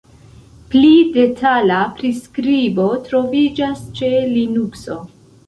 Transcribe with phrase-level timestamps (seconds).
[0.69, 4.99] Pli detala priskribo troviĝas ĉe Linukso.